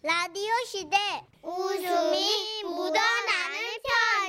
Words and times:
라디오 0.00 0.52
시대 0.64 0.96
웃음이 1.42 2.62
묻어나는 2.62 3.58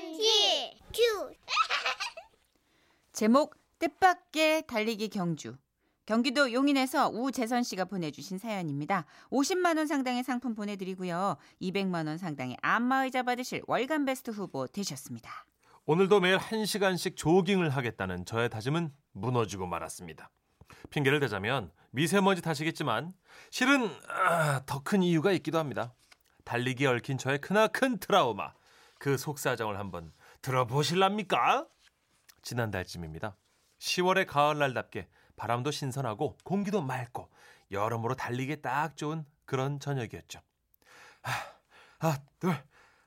편지 0.01 0.75
큐 0.91 1.31
제목 3.13 3.55
뜻밖의 3.77 4.65
달리기 4.65 5.09
경주. 5.09 5.55
경기도 6.07 6.51
용인에서 6.51 7.09
우재선 7.09 7.61
씨가 7.61 7.85
보내주신 7.85 8.39
사연입니다. 8.39 9.05
50만 9.29 9.77
원 9.77 9.85
상당의 9.85 10.23
상품 10.23 10.55
보내드리고요. 10.55 11.37
200만 11.61 12.07
원 12.07 12.17
상당의 12.17 12.57
안마의자 12.63 13.21
받으실 13.21 13.61
월간 13.67 14.05
베스트 14.05 14.31
후보 14.31 14.65
되셨습니다. 14.65 15.29
오늘도 15.85 16.19
매일 16.19 16.37
1시간씩 16.39 17.15
조깅을 17.15 17.69
하겠다는 17.69 18.25
저의 18.25 18.49
다짐은 18.49 18.91
무너지고 19.11 19.67
말았습니다. 19.67 20.31
핑계를 20.89 21.19
대자면 21.19 21.71
미세먼지 21.91 22.41
탓이겠지만 22.41 23.13
실은 23.51 23.89
아, 24.07 24.61
더큰 24.65 25.03
이유가 25.03 25.31
있기도 25.33 25.57
합니다. 25.59 25.93
달리기에 26.45 26.87
얽힌 26.87 27.17
저의 27.17 27.39
크나큰 27.39 27.99
트라우마. 27.99 28.53
그 28.97 29.17
속사정을 29.17 29.79
한번 29.79 30.11
들어보실랍니까? 30.41 31.67
지난달쯤입니다. 32.41 33.35
10월의 33.79 34.25
가을날답게 34.27 35.07
바람도 35.35 35.71
신선하고 35.71 36.37
공기도 36.43 36.81
맑고 36.81 37.29
여러모로 37.71 38.15
달리기에 38.15 38.57
딱 38.57 38.97
좋은 38.97 39.25
그런 39.45 39.79
저녁이었죠. 39.79 40.41
아, 41.23 41.31
아, 41.99 42.17
둘, 42.39 42.55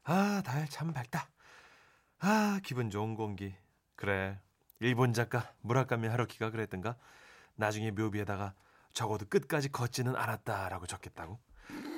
아, 0.05 0.43
달 0.45 0.67
참 0.69 0.93
밝다. 0.93 1.29
아, 2.21 2.61
기분 2.65 2.91
좋은 2.91 3.15
공기. 3.17 3.55
그래. 3.97 4.39
일본 4.81 5.13
작가 5.13 5.53
무라카미 5.61 6.09
하루키가 6.09 6.51
그랬던가? 6.51 6.97
나중에 7.63 7.93
묘비에다가 7.93 8.55
적어도 8.93 9.25
끝까지 9.27 9.71
걷지는 9.71 10.17
않았다라고 10.17 10.87
적겠다고. 10.87 11.39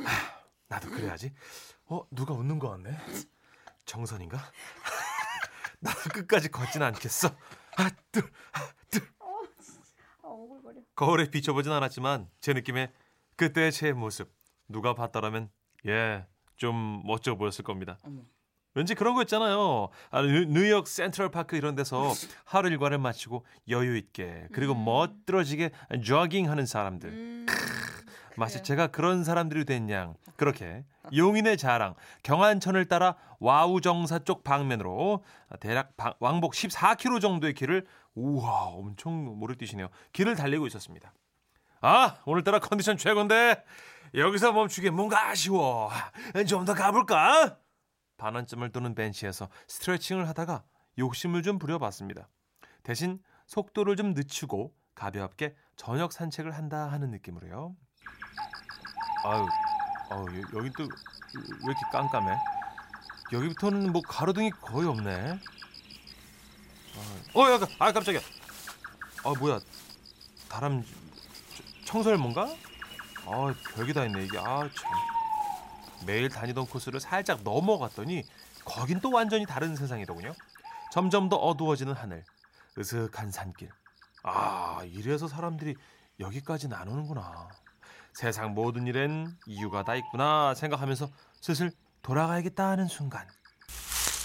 아, 0.05 0.45
나도 0.68 0.91
그래야지. 0.91 1.32
어, 1.86 2.06
누가 2.10 2.34
웃는 2.34 2.59
거 2.59 2.68
같네. 2.68 2.95
정선인가? 3.86 4.39
나도 5.80 6.11
끝까지 6.11 6.50
걷지는 6.50 6.86
않겠어. 6.89 7.28
아, 7.78 7.91
둘, 8.12 8.30
아, 8.52 8.72
둘. 8.91 9.02
거울에 10.94 11.30
비춰보진 11.30 11.72
않았지만 11.72 12.30
제 12.41 12.52
느낌에 12.52 12.92
그때의 13.36 13.72
제 13.72 13.92
모습 13.92 14.33
누가 14.69 14.94
봤더라면 14.94 15.50
예, 15.86 16.27
좀 16.56 17.02
멋져 17.05 17.36
보였을 17.36 17.64
겁니다. 17.64 17.98
왠지 18.75 18.94
그런 18.94 19.14
거 19.14 19.22
있잖아요. 19.22 19.89
아, 20.11 20.22
뉴- 20.22 20.47
뉴욕 20.47 20.86
센트럴 20.89 21.30
파크 21.30 21.56
이런 21.56 21.75
데서 21.77 22.12
하루 22.44 22.69
일과를 22.69 22.98
마치고 22.98 23.44
여유 23.69 23.97
있게 23.97 24.48
그리고 24.53 24.75
멋들어지게 24.75 25.70
조깅하는 26.05 26.67
사람들. 26.67 27.47
마치 28.36 28.64
제가 28.64 28.89
그런 28.89 29.22
사람들이 29.22 29.64
된 29.64 29.89
양. 29.91 30.14
그렇게. 30.36 30.84
용인의 31.14 31.56
자랑. 31.56 31.95
경안천을 32.25 32.86
따라 32.86 33.14
와우정사 33.39 34.20
쪽 34.20 34.42
방면으로 34.42 35.22
대략 35.61 35.97
방- 35.97 36.14
왕복 36.19 36.55
14km 36.55 37.20
정도의 37.20 37.55
길을 37.55 37.86
우와 38.17 38.64
엄청 38.67 39.39
오래 39.39 39.55
뛰시네요. 39.55 39.89
길을 40.12 40.34
달리고 40.34 40.67
있었습니다. 40.67 41.12
아 41.80 42.17
오늘따라 42.25 42.58
컨디션 42.58 42.97
최고인데 42.97 43.62
여기서 44.17 44.52
멈추기 44.52 44.91
뭔가 44.91 45.28
아쉬워. 45.28 45.91
좀 46.48 46.64
더 46.64 46.75
가볼까 46.75 47.56
반환점을 48.17 48.70
도는 48.73 48.95
벤치에서 48.95 49.48
스트레칭을 49.69 50.29
하다가 50.29 50.65
욕심을 50.98 51.43
좀 51.43 51.59
부려봤습니다 51.59 52.29
대신 52.83 53.19
속도를 53.47 53.97
좀 53.97 54.15
늦추고 54.15 54.75
가볍게 54.95 55.55
저녁 55.77 56.12
산책을 56.12 56.53
한다 56.53 56.91
하는 56.92 57.11
느낌으로요 57.11 57.75
아유, 59.25 59.47
아유 60.11 60.27
여- 60.42 60.59
여기 60.59 60.70
또 60.77 60.85
왜 61.35 61.41
이렇게 61.67 61.81
깜깜해? 61.91 62.37
여기부터는 63.33 63.91
뭐 63.91 64.01
가로등이 64.03 64.51
거의 64.51 64.87
없네. 64.87 65.33
아, 66.95 67.39
어, 67.41 67.51
야, 67.51 67.58
아 67.80 67.91
깜짝이야. 67.92 68.20
아 69.24 69.33
뭐야? 69.41 69.58
다람 70.48 70.85
청설뭔가? 71.85 72.42
아 73.27 73.55
별게 73.74 73.92
다 73.92 74.05
있네 74.05 74.27
이게. 74.27 74.39
아 74.39 74.61
참. 74.61 74.92
매일 76.05 76.29
다니던 76.29 76.67
코스를 76.67 77.01
살짝 77.01 77.42
넘어갔더니 77.42 78.25
거긴 78.65 79.01
또 79.01 79.11
완전히 79.11 79.47
다른 79.47 79.77
세상이더군요. 79.77 80.35
점점 80.92 81.29
더 81.29 81.37
어두워지는 81.37 81.92
하늘, 81.95 82.25
으슥한 82.79 83.31
산길. 83.31 83.70
아 84.23 84.83
이래서 84.85 85.29
사람들이 85.29 85.75
여기까지 86.20 86.69
나누는구나. 86.69 87.48
세상 88.15 88.55
모든 88.55 88.87
일엔 88.87 89.37
이유가 89.47 89.83
다 89.85 89.97
있구나 89.97 90.55
생각하면서 90.55 91.11
슬슬 91.41 91.73
돌아가야겠다 92.03 92.69
하는 92.69 92.86
순간 92.86 93.27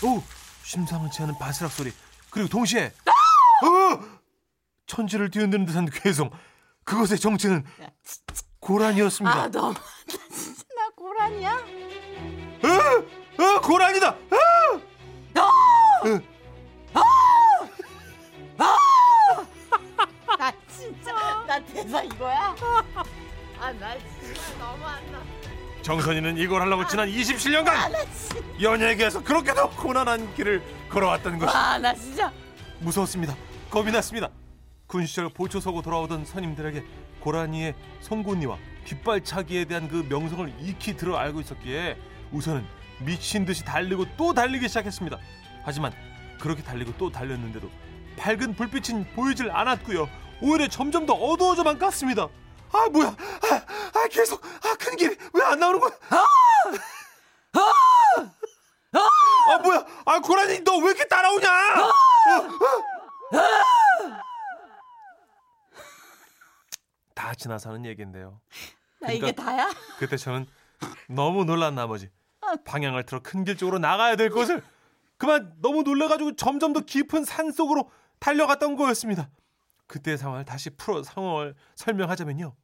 오 0.03 0.21
심상치 0.63 1.23
않은 1.23 1.37
바스락 1.39 1.71
소리 1.71 1.91
그리고 2.29 2.47
동시에 2.49 2.85
어! 2.85 4.19
천지를 4.85 5.31
뒤흔드는 5.31 5.65
듯한 5.65 5.87
괴성 5.89 6.29
그것의 6.83 7.19
정체는 7.19 7.65
고란이었습니다 8.59 9.35
아, 9.35 9.49
너무 9.49 9.73
고란이야? 11.19 11.51
어! 12.63 13.43
어! 13.43 13.61
고란이다 13.61 14.09
어! 14.09 14.15
나 20.37 20.51
진짜 20.69 21.13
나 21.45 21.59
대사 21.65 22.01
이거야? 22.03 22.55
아 23.59 23.73
나 23.73 23.93
진짜 24.21 24.57
너무한다. 24.57 25.19
정선이는 25.81 26.37
이걸 26.37 26.61
하려고 26.61 26.87
지난 26.87 27.09
27년간 27.09 28.61
연예계에서 28.61 29.21
그렇게도 29.21 29.71
고난한 29.71 30.33
길을 30.35 30.63
걸어왔던 30.89 31.39
것이 31.39 31.53
아나 31.55 31.93
진짜 31.93 32.31
무서웠습니다. 32.79 33.35
겁이 33.69 33.91
났습니다. 33.91 34.29
군 34.87 35.05
시절 35.05 35.27
보초 35.29 35.59
서고 35.59 35.81
돌아오던 35.81 36.23
선임들에게 36.25 36.83
고라니의 37.19 37.75
송곳니와 37.99 38.57
깃발차기에 38.89 39.65
대한 39.65 39.87
그 39.87 40.05
명성을 40.09 40.51
익히 40.59 40.97
들어 40.97 41.15
알고 41.17 41.41
있었기에 41.41 41.95
우선은 42.31 42.65
미친 43.05 43.45
듯이 43.45 43.63
달리고 43.63 44.05
또 44.17 44.33
달리기 44.33 44.67
시작했습니다. 44.67 45.17
하지만 45.63 45.93
그렇게 46.39 46.63
달리고 46.63 46.93
또 46.97 47.11
달렸는데도 47.11 47.69
밝은 48.17 48.55
불빛은 48.55 49.13
보이질 49.13 49.51
않았고요. 49.51 50.09
오히려 50.41 50.67
점점 50.67 51.05
더 51.05 51.13
어두워져만 51.13 51.77
갔습니다. 51.77 52.27
아 52.71 52.89
뭐야? 52.91 53.09
아, 53.09 53.99
아 53.99 54.07
계속 54.09 54.43
아큰 54.65 54.95
길이 54.97 55.15
왜 55.33 55.43
안 55.43 55.59
나오는 55.59 55.79
거야? 55.79 55.91
아! 56.09 56.25
아 59.51 59.57
뭐야? 59.59 59.85
아 60.05 60.19
고라니 60.19 60.61
너 60.63 60.77
왜 60.79 60.87
이렇게 60.91 61.05
따라오냐? 61.07 61.47
다 67.13 67.33
지나서 67.35 67.69
하는 67.69 67.85
얘기인데요. 67.85 68.39
나 69.01 69.11
이게 69.11 69.19
그러니까- 69.31 69.43
다야? 69.43 69.69
그때 69.97 70.17
저는 70.17 70.45
너무 71.07 71.45
놀란 71.45 71.75
나머지 71.75 72.09
방향을 72.65 73.05
틀어 73.05 73.19
큰 73.21 73.43
길 73.43 73.57
쪽으로 73.57 73.79
나가야 73.79 74.15
될 74.15 74.29
것을 74.29 74.63
그만 75.17 75.53
너무 75.61 75.83
놀라가지고 75.83 76.35
점점 76.35 76.73
더 76.73 76.79
깊은 76.81 77.25
산 77.25 77.51
속으로 77.51 77.91
달려갔던 78.19 78.75
거였습니다. 78.75 79.29
그때 79.87 80.17
상황을 80.17 80.45
다시 80.45 80.69
풀어 80.71 81.03
상황을 81.03 81.55
설명하자면요. 81.75 82.55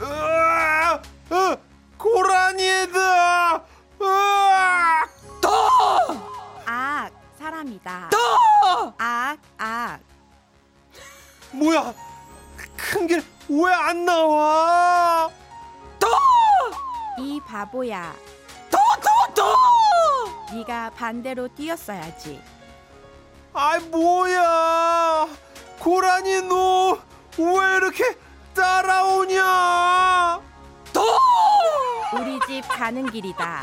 으아! 0.00 1.02
으! 1.32 1.56
고라니다! 1.96 3.64
으아! 4.00 5.06
악 6.66 7.10
사람이다. 7.38 8.10
악, 8.98 9.38
악. 9.58 10.00
뭐야? 11.52 11.92
큰 12.76 13.06
길 13.06 13.22
왜 13.48 13.72
안 13.72 14.04
나와? 14.04 15.30
이 17.18 17.40
바보야. 17.46 18.14
네가 20.52 20.90
반대로 20.90 21.48
뛰었어야지. 21.48 22.40
아이 23.52 23.80
뭐야? 23.86 25.26
고라니 25.80 26.42
너 26.42 26.98
왜 27.38 27.76
이렇게 27.76 28.16
따라오냐? 28.54 30.40
우리 32.20 32.40
집 32.48 32.62
가는 32.68 33.08
길이다. 33.10 33.62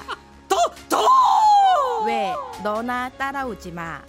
왜 2.06 2.34
너나 2.64 3.10
따라오지 3.10 3.72
마. 3.72 4.02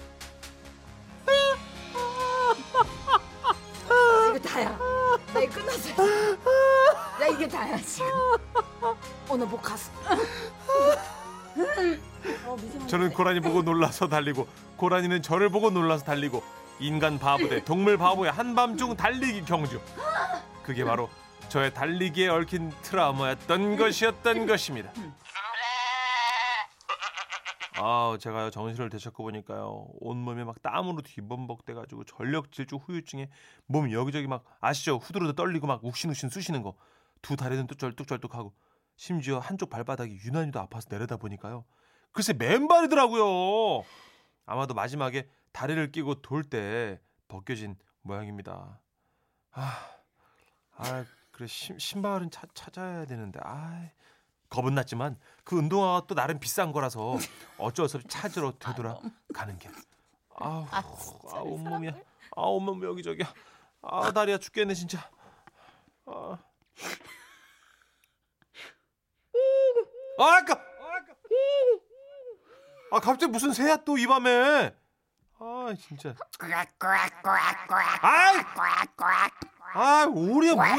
이거 4.30 4.38
다야. 4.48 4.78
나 5.36 5.42
이거 5.42 5.54
끝났어. 5.54 6.02
나 7.20 7.26
이게 7.26 7.46
다야 7.46 7.76
지금. 7.78 8.08
오늘 9.28 9.46
못 9.46 9.60
갔어. 9.60 9.90
어, 12.46 12.56
미세먼지. 12.56 12.86
저는 12.86 13.12
고라니 13.12 13.40
보고 13.40 13.62
놀라서 13.62 14.08
달리고 14.08 14.48
고라니는 14.76 15.20
저를 15.22 15.50
보고 15.50 15.70
놀라서 15.70 16.04
달리고 16.04 16.42
인간 16.78 17.18
바보 17.18 17.48
대 17.48 17.62
동물 17.64 17.98
바보의 17.98 18.32
한밤중 18.32 18.96
달리기 18.96 19.44
경주. 19.44 19.80
그게 20.62 20.84
바로 20.84 21.10
저의 21.48 21.72
달리기에 21.74 22.28
얽힌 22.28 22.72
트라우마였던 22.82 23.76
것이었던 23.76 24.46
것입니다. 24.46 24.90
아, 27.78 28.16
제가 28.18 28.50
정신을 28.50 28.88
되찾고 28.88 29.22
보니까요. 29.22 29.88
온몸이 30.00 30.44
막 30.44 30.60
땀으로 30.62 31.02
뒤범벅돼 31.02 31.74
가지고 31.74 32.04
전력 32.04 32.50
질주 32.50 32.76
후유증에 32.76 33.28
몸 33.66 33.90
여기저기 33.92 34.26
막 34.26 34.44
아시죠? 34.60 34.96
후드로도 34.96 35.34
떨리고 35.34 35.66
막 35.66 35.84
욱신욱신 35.84 36.30
쑤시는 36.30 36.62
거. 36.62 36.74
두 37.22 37.36
다리는 37.36 37.66
뚝절뚝절뚝하고 37.66 38.54
심지어 38.96 39.38
한쪽 39.38 39.68
발바닥이 39.68 40.18
유난히도 40.24 40.58
아파서 40.58 40.88
내려다 40.90 41.16
보니까요. 41.18 41.64
글쎄 42.12 42.32
맨발이더라고요. 42.32 43.84
아마도 44.46 44.74
마지막에 44.74 45.28
다리를 45.52 45.92
끼고 45.92 46.22
돌 46.22 46.44
때 46.44 46.98
벗겨진 47.28 47.76
모양입니다. 48.02 48.80
아, 49.52 49.90
아 50.76 51.04
그래 51.30 51.46
신, 51.46 51.78
신발은 51.78 52.30
차, 52.30 52.46
찾아야 52.54 53.04
되는데 53.04 53.38
아 53.42 53.90
겁은 54.48 54.74
났지만 54.74 55.18
그 55.44 55.56
운동화가 55.56 56.06
또 56.06 56.14
나름 56.14 56.38
비싼 56.38 56.72
거라서 56.72 57.18
어쩔 57.58 57.88
수 57.88 57.96
없이 57.96 58.08
찾으러 58.08 58.52
되돌아 58.58 58.96
가는 59.34 59.58
길. 59.58 59.70
아우, 60.38 60.66
아, 60.70 61.40
온몸이야. 61.40 61.92
아, 62.36 62.42
온몸 62.42 62.82
여기저기야. 62.84 63.32
아, 63.82 64.12
다리야 64.12 64.38
죽겠네 64.38 64.74
진짜. 64.74 64.98
아, 66.06 66.38
아 70.18 70.24
아까, 70.38 70.54
아 72.92 73.00
갑자기 73.00 73.30
무슨 73.32 73.52
새야 73.52 73.76
또 73.78 73.96
이 73.98 74.06
밤에. 74.06 74.74
아 75.38 75.74
진짜. 75.78 76.14
아이, 78.02 78.36
아 79.74 80.06
오리야 80.06 80.54
뭐야? 80.54 80.76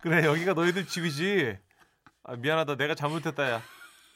그래 0.00 0.24
여기가 0.24 0.54
너희들 0.54 0.86
집이지. 0.86 1.58
아, 2.24 2.36
미안하다 2.36 2.76
내가 2.76 2.94
잘못했다 2.94 3.50
야. 3.50 3.62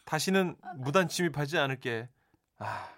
다시는 0.04 0.56
무단 0.76 1.08
침입하지 1.08 1.58
않을게. 1.58 2.08
아 2.58 2.88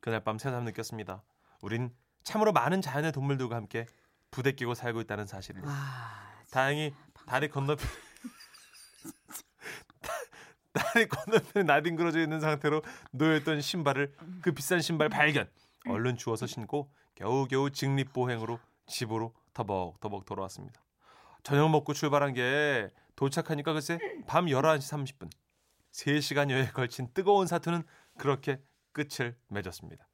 그날 0.00 0.22
밤 0.22 0.38
새삼 0.38 0.64
느꼈습니다. 0.64 1.22
우린 1.62 1.90
참으로 2.22 2.52
많은 2.52 2.82
자연의 2.82 3.12
동물들과 3.12 3.56
함께 3.56 3.86
부대 4.30 4.52
끼고 4.52 4.74
살고 4.74 5.00
있다는 5.02 5.26
사실을. 5.26 5.62
와, 5.64 5.74
다행히 6.50 6.94
다리 7.26 7.48
건너편 7.48 7.86
다리 10.72 11.08
건너편에 11.08 11.64
나뒹굴어져 11.64 12.20
있는 12.20 12.40
상태로 12.40 12.82
놓여있던 13.12 13.60
신발을 13.60 14.14
그 14.42 14.52
비싼 14.52 14.80
신발 14.80 15.08
발견. 15.08 15.48
얼른 15.88 16.16
주워서 16.16 16.46
신고 16.46 16.92
겨우겨우 17.14 17.70
직립보행으로 17.70 18.60
집으로 18.86 19.34
터벅터벅 19.54 20.26
돌아왔습니다. 20.26 20.80
저녁 21.48 21.70
먹고 21.70 21.94
출발한 21.94 22.34
게 22.34 22.90
도착하니까 23.16 23.72
글쎄 23.72 23.98
밤 24.26 24.44
11시 24.44 25.16
30분. 25.16 25.30
3시간여에 25.92 26.74
걸친 26.74 27.08
뜨거운 27.14 27.46
사투는 27.46 27.84
그렇게 28.18 28.60
끝을 28.92 29.34
맺었습니다. 29.48 30.06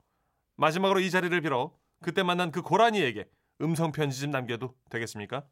마지막으로 0.54 1.00
이 1.00 1.10
자리를 1.10 1.40
빌어 1.40 1.76
그때 2.00 2.22
만난 2.22 2.52
그 2.52 2.62
고라니에게 2.62 3.28
음성 3.62 3.90
편지 3.90 4.20
좀 4.20 4.30
남겨도 4.30 4.76
되겠습니까? 4.90 5.44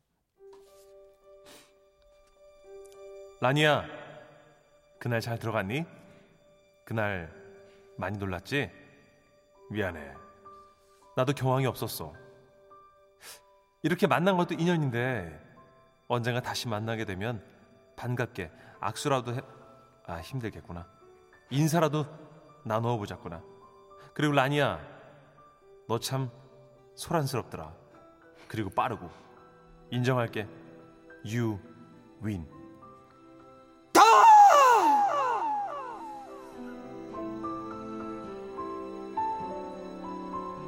라니야, 3.40 3.84
그날 5.00 5.20
잘 5.20 5.36
들어갔니? 5.36 5.84
그날 6.84 7.28
많이 7.98 8.18
놀랐지? 8.18 8.70
미안해. 9.72 10.14
나도 11.16 11.32
경황이 11.32 11.66
없었어. 11.66 12.14
이렇게 13.82 14.06
만난 14.06 14.36
것도 14.36 14.54
인연인데 14.54 15.51
언젠가 16.12 16.40
다시 16.42 16.68
만나게 16.68 17.06
되면 17.06 17.42
반갑게 17.96 18.52
악수라도 18.80 19.34
해. 19.34 19.40
아 20.06 20.16
힘들겠구나. 20.20 20.86
인사라도 21.48 22.04
나누어 22.64 22.98
보자꾸나. 22.98 23.42
그리고 24.12 24.34
라니야, 24.34 24.78
너 25.88 25.98
참 25.98 26.30
소란스럽더라. 26.96 27.72
그리고 28.46 28.68
빠르고 28.68 29.08
인정할게. 29.90 30.46
You 31.24 31.58
win. 32.22 32.46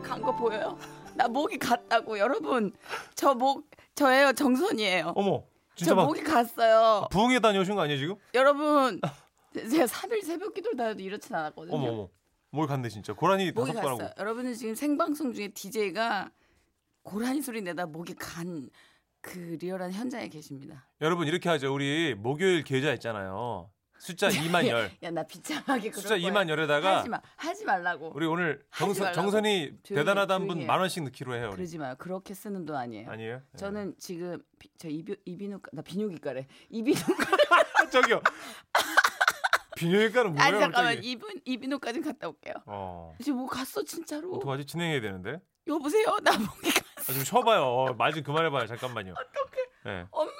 간 0.02 0.20
거 0.22 0.34
보여요? 0.34 0.76
나 1.16 1.28
목이 1.28 1.58
갔다고 1.58 2.18
여러분. 2.18 2.72
저 3.14 3.34
목 3.34 3.68
저예요 3.94 4.32
정선이에요. 4.32 5.12
어머, 5.16 5.44
진짜 5.76 5.90
저 5.90 5.94
막 5.96 6.06
목이 6.06 6.22
갔어요. 6.22 7.06
부흥회 7.10 7.40
다녀오신 7.40 7.74
거 7.74 7.82
아니에요 7.82 7.98
지금? 7.98 8.16
여러분 8.34 9.00
제가 9.54 9.84
3일 9.86 10.22
새벽 10.24 10.52
기도를 10.54 10.76
다녀도 10.76 11.00
이렇진 11.02 11.34
않았거든요. 11.34 11.74
어머 11.76 11.88
어머, 11.88 12.08
뭘 12.50 12.66
갔네 12.66 12.88
진짜. 12.88 13.12
고라니 13.12 13.52
목이 13.52 13.72
다섯 13.72 13.80
번 13.82 13.90
갔어요. 13.98 14.08
하고. 14.08 14.20
여러분은 14.20 14.54
지금 14.54 14.74
생방송 14.74 15.32
중에 15.32 15.48
DJ가 15.48 16.30
고라니 17.02 17.40
소리 17.42 17.62
내다 17.62 17.86
목이 17.86 18.14
간 18.14 18.70
그 19.26 19.56
리얼한 19.58 19.90
현장에 19.90 20.28
계십니다. 20.28 20.86
여러분 21.00 21.26
이렇게 21.26 21.48
하죠. 21.48 21.72
우리 21.72 22.14
목요일 22.14 22.62
계좌 22.62 22.92
있잖아요. 22.92 23.70
숫자 23.98 24.28
2만 24.28 24.66
열. 24.66 24.90
야 25.02 25.10
나 25.10 25.22
비참하게 25.22 25.92
숫자 25.92 26.10
거야. 26.18 26.18
2만 26.18 26.48
열에다가 26.48 26.98
하지 26.98 27.08
마 27.08 27.20
하지 27.36 27.64
말라고. 27.64 28.12
우리 28.14 28.26
오늘 28.26 28.64
정선. 28.76 29.12
정선이 29.12 29.78
대단하다는 29.82 30.46
분 30.46 30.60
해. 30.60 30.66
만 30.66 30.80
원씩 30.80 31.04
넣기로 31.04 31.34
해요. 31.34 31.46
우리. 31.48 31.56
그러지 31.56 31.78
마요. 31.78 31.94
그렇게 31.98 32.34
쓰는 32.34 32.66
돈 32.66 32.76
아니에요. 32.76 33.10
아니에요? 33.10 33.36
네. 33.36 33.56
저는 33.58 33.94
지금 33.98 34.42
비, 34.58 34.68
저 34.76 34.88
이비 34.88 35.16
이비인후과 35.24 35.70
나 35.72 35.82
비뇨기과래. 35.82 36.46
이비인후과 36.70 37.36
아, 37.80 37.86
저기요. 37.90 38.20
비뇨기과는 39.76 40.34
뭐예요? 40.34 40.42
아니 40.48 40.60
잠깐만 40.60 40.84
갑자기? 40.94 41.10
이분 41.10 41.40
이비인후과 41.44 41.92
좀 41.92 42.02
갔다 42.02 42.28
올게요. 42.28 42.54
어. 42.66 43.16
지금 43.22 43.38
뭐 43.38 43.46
갔어 43.48 43.82
진짜로. 43.84 44.32
어떡하지? 44.34 44.66
진행해야 44.66 45.00
되는데. 45.00 45.40
여보세요 45.66 46.18
나 46.22 46.32
목이 46.36 46.70
가. 46.72 46.82
아, 46.96 47.12
좀 47.12 47.24
쉬어봐요. 47.24 47.94
말 47.96 48.12
좀 48.12 48.22
그만해봐요. 48.22 48.66
잠깐만요. 48.66 49.12
어떡해. 49.12 49.62
네. 49.86 50.06
엄마. 50.10 50.32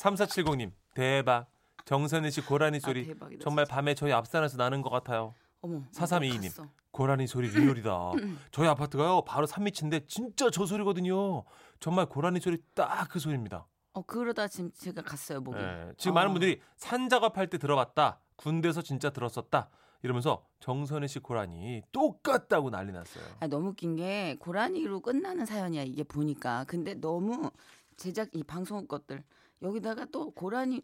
3470님. 0.00 0.72
대박. 0.94 1.46
정선희 1.84 2.30
씨 2.30 2.40
고라니 2.40 2.80
소리. 2.80 3.02
아, 3.02 3.04
대박이다, 3.06 3.42
정말 3.42 3.64
진짜. 3.64 3.74
밤에 3.74 3.94
저희 3.94 4.12
앞산에서 4.12 4.56
나는 4.56 4.82
것 4.82 4.90
같아요. 4.90 5.34
어머. 5.62 5.82
4322 5.92 6.38
님. 6.40 6.50
갔어. 6.50 6.68
고라니 6.92 7.26
소리 7.26 7.48
리얼이다. 7.48 8.12
음. 8.12 8.38
저희 8.50 8.66
아파트가요. 8.68 9.22
바로 9.24 9.46
산밑인데 9.46 10.06
진짜 10.06 10.50
저 10.50 10.66
소리거든요. 10.66 11.44
정말 11.78 12.06
고라니 12.06 12.40
소리 12.40 12.58
딱 12.74 13.08
그 13.10 13.18
소리입니다. 13.18 13.66
어 13.92 14.02
그러다 14.02 14.46
지금 14.48 14.70
제가 14.72 15.02
갔어요 15.02 15.40
목이. 15.40 15.58
예, 15.58 15.92
지금 15.98 16.12
어. 16.12 16.14
많은 16.16 16.32
분들이 16.32 16.60
산 16.76 17.08
작업할 17.08 17.48
때 17.48 17.58
들어봤다. 17.58 18.20
군대에서 18.36 18.82
진짜 18.82 19.10
들었었다. 19.10 19.68
이러면서 20.02 20.46
정선혜 20.60 21.06
씨 21.08 21.18
고라니 21.18 21.82
똑같다고 21.92 22.70
난리 22.70 22.92
났어요. 22.92 23.24
아 23.40 23.46
너무 23.48 23.70
웃긴 23.70 23.96
게 23.96 24.36
고라니로 24.40 25.00
끝나는 25.00 25.44
사연이야 25.44 25.82
이게 25.82 26.04
보니까. 26.04 26.64
근데 26.64 26.94
너무 26.94 27.50
제작 27.96 28.28
이 28.34 28.42
방송 28.44 28.86
것들 28.86 29.22
여기다가 29.62 30.06
또 30.06 30.30
고라니 30.30 30.82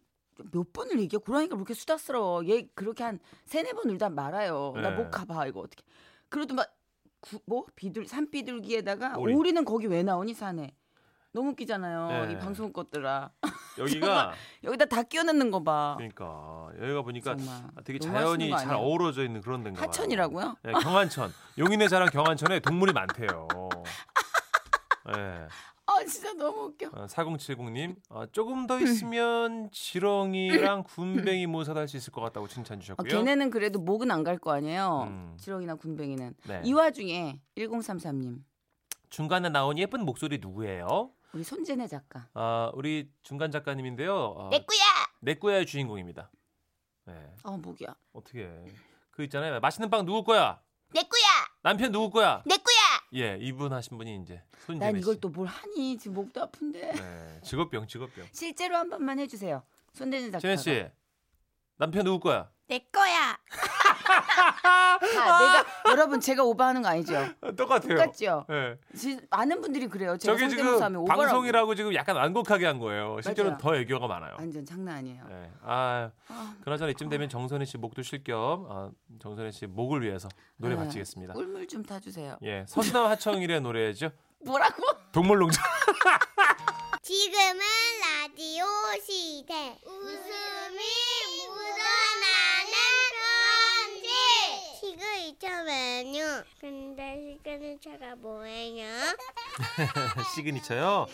몇 0.52 0.72
번을 0.72 1.00
얘기해 1.00 1.20
고라니가 1.24 1.56
그렇게 1.56 1.74
수다스러워. 1.74 2.46
얘 2.48 2.68
그렇게 2.74 3.04
한 3.04 3.18
세네 3.46 3.72
번 3.72 3.90
울다 3.90 4.10
말아요. 4.10 4.72
나 4.76 4.90
네. 4.90 4.96
못 4.96 5.10
가봐 5.10 5.46
이거 5.46 5.60
어떻게. 5.60 5.82
그래도 6.28 6.54
막뭐 6.54 7.66
비둘 7.74 8.06
산비둘기에다가 8.06 9.16
오리. 9.18 9.34
오리는 9.34 9.64
거기 9.64 9.86
왜 9.86 10.02
나오니 10.02 10.34
산에. 10.34 10.74
너무 11.32 11.50
웃기잖아요. 11.50 12.26
네. 12.26 12.32
이 12.32 12.38
방송 12.38 12.72
것들아. 12.72 13.30
여기가 13.78 14.32
여기다 14.64 14.86
다 14.86 15.02
끼워 15.02 15.22
넣는 15.24 15.50
거 15.50 15.62
봐. 15.62 15.94
그러니까 15.98 16.70
여기가 16.80 17.02
보니까. 17.02 17.36
되게 17.84 17.98
자연이 17.98 18.50
잘? 18.50 18.74
어우러져 18.74 19.22
있는 19.22 19.42
그런 19.42 19.62
데인가 19.62 19.80
봐요. 19.80 19.88
하천이라고요? 19.88 20.56
네, 20.62 20.72
경안천. 20.72 21.32
용인의 21.58 21.90
자랑 21.90 22.08
경안천에 22.08 22.60
동물이 22.60 22.94
많대요. 22.94 23.48
네. 25.14 25.46
아 25.86 26.04
진짜 26.04 26.32
너무 26.34 26.64
웃겨. 26.66 26.88
어, 26.92 27.06
4070님 27.06 27.96
어, 28.10 28.26
조금 28.32 28.66
더 28.66 28.80
있으면 28.80 29.70
지렁이랑 29.70 30.82
군뱅이 30.84 31.46
모사도 31.46 31.78
할 31.80 31.86
수 31.88 31.96
있을 31.96 32.12
것 32.12 32.20
같다고 32.22 32.48
칭찬 32.48 32.78
어, 32.78 32.80
주셨고요. 32.80 33.08
걔네는 33.08 33.50
그래도 33.50 33.78
목은 33.78 34.10
안 34.10 34.24
갈 34.24 34.38
거 34.38 34.52
아니에요. 34.52 35.04
음. 35.08 35.36
지렁이나 35.38 35.76
군뱅이는. 35.76 36.34
네. 36.48 36.60
이 36.64 36.72
와중에 36.72 37.40
1033님 37.56 38.42
중간에 39.10 39.48
나온 39.48 39.78
예쁜 39.78 40.04
목소리 40.04 40.38
누구예요? 40.38 41.12
우리 41.32 41.44
손재네 41.44 41.86
작가. 41.86 42.28
아, 42.34 42.70
우리 42.74 43.08
중간 43.22 43.50
작가님인데요. 43.52 44.14
어, 44.14 44.48
내 44.50 44.58
꾸야. 44.64 44.78
내꾸야의 45.20 45.66
주인공입니다. 45.66 46.30
네. 47.04 47.14
아 47.44 47.50
목이야. 47.56 47.94
어떻게 48.12 48.50
그 49.12 49.22
있잖아요. 49.24 49.60
맛있는 49.60 49.88
빵 49.90 50.04
누구 50.04 50.24
거야? 50.24 50.60
내 50.92 51.02
꾸야. 51.02 51.22
남편 51.62 51.92
누구 51.92 52.10
거야? 52.10 52.42
내 52.46 52.56
꾸야. 52.56 52.76
예, 53.14 53.38
이분 53.40 53.72
하신 53.72 53.96
분이 53.98 54.20
이제 54.22 54.42
손재배 54.66 54.84
난 54.84 54.94
씨. 54.94 55.00
이걸 55.00 55.20
또 55.20 55.28
뭘 55.28 55.46
하니 55.48 55.96
지금 55.96 56.14
목도 56.14 56.42
아픈데. 56.42 56.92
네, 56.92 57.40
직업병, 57.42 57.86
직업병. 57.86 58.26
실제로 58.32 58.76
한 58.76 58.88
번만 58.90 59.18
해주세요. 59.18 59.62
손재네 59.92 60.26
작가. 60.30 60.40
신혜 60.40 60.56
씨, 60.56 60.86
남편 61.76 62.04
누구 62.04 62.20
거야? 62.20 62.50
내 62.68 62.78
거야. 62.90 63.38
다 64.36 64.98
내가 65.00 65.64
여러분 65.90 66.20
제가 66.20 66.42
오버하는 66.44 66.82
거 66.82 66.88
아니죠? 66.88 67.14
똑같아요. 67.56 67.96
똑같죠? 67.96 68.46
예. 68.50 68.78
지- 68.96 69.18
많은 69.30 69.60
분들이 69.60 69.86
그래요. 69.88 70.16
제가 70.16 70.36
저게 70.36 70.48
지금 70.48 70.82
하면 70.82 70.96
오버라고. 71.02 71.22
방송이라고 71.22 71.74
지금 71.74 71.94
약간 71.94 72.16
완곡하게 72.16 72.66
한 72.66 72.78
거예요. 72.78 73.18
실제로는. 73.22 73.58
더 73.58 73.76
애교가 73.76 74.06
많아요. 74.06 74.36
완전 74.38 74.64
장난 74.64 74.96
아니에요. 74.96 75.24
네. 75.28 75.50
아, 75.62 76.10
그나저나 76.62 76.90
이쯤 76.92 77.08
되면 77.08 77.28
정선희 77.28 77.64
씨 77.66 77.78
목도 77.78 78.02
쉴겸 78.02 78.66
아, 78.70 78.90
정선희 79.20 79.52
씨 79.52 79.66
목을 79.66 80.02
위해서 80.02 80.28
노래 80.56 80.74
네. 80.74 80.82
바치겠습니다. 80.82 81.34
꿀물 81.34 81.66
좀 81.68 81.82
타주세요. 81.84 82.38
예, 82.42 82.64
서수남 82.68 83.06
하청일의 83.06 83.60
노래죠. 83.60 84.10
뭐라고? 84.44 84.82
동물농장. 85.12 85.62
지금은 87.02 87.60
라디오 88.00 88.64
시대. 89.00 89.78
웃음이 89.86 90.78
묻어나는 91.48 92.74
편지. 94.02 94.94
시그 95.38 95.46
2,000원요. 95.46 96.44
근데 96.60 97.36
시그는 97.36 97.80
차가 97.80 98.16
뭐예요? 98.16 98.86
시그니처요. 100.34 101.06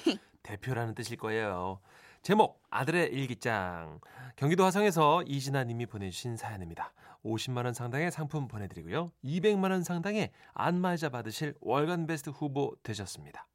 대표라는 0.43 0.95
뜻일 0.95 1.17
거예요. 1.17 1.81
제목 2.23 2.62
아들의 2.71 3.12
일기장. 3.12 4.00
경기도 4.37 4.64
화성에서 4.64 5.25
이진아 5.26 5.64
님이 5.64 5.87
보내주신 5.87 6.37
사연입니다. 6.37 6.93
50만 7.25 7.64
원 7.64 7.75
상당의 7.75 8.11
상품 8.12 8.47
보내드리고요. 8.47 9.11
200만 9.25 9.71
원 9.71 9.83
상당의 9.83 10.31
안마의자 10.55 11.09
받으실 11.09 11.55
월간 11.61 12.07
베스트 12.07 12.31
후보 12.31 12.76
되셨습니다. 12.83 13.47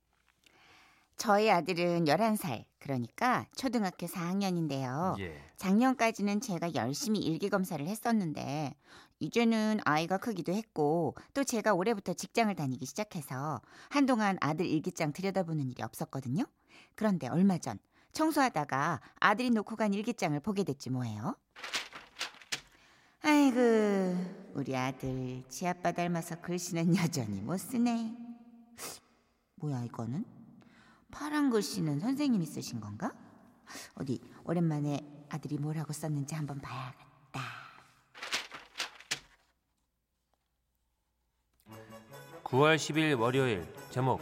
저희 1.17 1.49
아들은 1.49 2.05
11살, 2.05 2.65
그러니까 2.77 3.47
초등학교 3.55 4.05
4학년인데요. 4.05 5.19
예. 5.19 5.35
작년까지는 5.57 6.41
제가 6.41 6.75
열심히 6.75 7.19
일기 7.19 7.49
검사를 7.49 7.85
했었는데 7.85 8.75
이제는 9.19 9.79
아이가 9.83 10.17
크기도 10.17 10.53
했고 10.53 11.15
또 11.33 11.43
제가 11.43 11.73
올해부터 11.73 12.13
직장을 12.13 12.53
다니기 12.55 12.85
시작해서 12.85 13.61
한동안 13.89 14.37
아들 14.41 14.65
일기장 14.65 15.13
들여다보는 15.13 15.69
일이 15.69 15.81
없었거든요. 15.83 16.45
그런데 16.95 17.27
얼마 17.27 17.57
전 17.57 17.79
청소하다가 18.13 19.01
아들이 19.19 19.49
놓고 19.49 19.75
간 19.75 19.93
일기장을 19.93 20.39
보게 20.39 20.63
됐지 20.63 20.89
뭐예요. 20.89 21.35
아이고 23.23 23.57
우리 24.53 24.75
아들 24.75 25.43
지 25.49 25.67
아빠 25.67 25.91
닮아서 25.91 26.39
글씨는 26.41 26.95
여전히 26.97 27.41
못 27.41 27.57
쓰네. 27.57 28.15
뭐야 29.55 29.83
이거는? 29.85 30.25
파란 31.11 31.49
글씨는 31.49 31.99
선생님이 31.99 32.45
쓰신 32.45 32.79
건가? 32.79 33.13
어디 33.95 34.21
오랜만에 34.43 35.25
아들이 35.29 35.57
뭐라고 35.57 35.93
썼는지 35.93 36.35
한번 36.35 36.59
봐야겠다. 36.59 37.06
9월 42.47 42.77
10일 42.77 43.19
월요일 43.19 43.65
제목 43.89 44.21